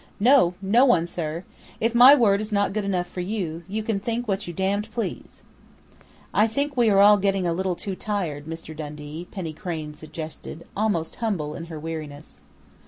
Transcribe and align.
"No, 0.19 0.55
no 0.63 0.83
one, 0.83 1.05
sir! 1.05 1.43
If 1.79 1.93
my 1.93 2.15
word 2.15 2.41
is 2.41 2.51
not 2.51 2.73
good 2.73 2.83
enough 2.83 3.05
for 3.05 3.19
you, 3.19 3.61
you 3.67 3.83
can 3.83 3.99
think 3.99 4.27
what 4.27 4.47
you 4.47 4.51
damned 4.51 4.89
please!" 4.91 5.43
"I 6.33 6.47
think 6.47 6.75
we 6.75 6.89
are 6.89 6.97
all 6.99 7.17
getting 7.17 7.45
a 7.45 7.53
little 7.53 7.75
too 7.75 7.95
tired, 7.95 8.47
Mr. 8.47 8.75
Dundee," 8.75 9.27
Penny 9.29 9.53
Crain 9.53 9.93
suggested, 9.93 10.65
almost 10.75 11.17
humble 11.17 11.53
in 11.53 11.65
her 11.65 11.79
weariness. 11.79 12.41